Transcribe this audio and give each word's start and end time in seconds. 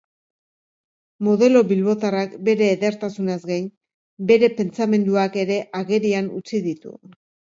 Modelo 1.27 1.59
bilbotarrak 1.71 2.31
bere 2.47 2.69
edertasunaz 2.77 3.37
gain, 3.51 3.67
bere 4.31 4.49
pentsamenduak 4.61 5.39
ere 5.45 5.59
agerian 5.83 6.33
utzi 6.41 6.63
ditu. 6.69 6.95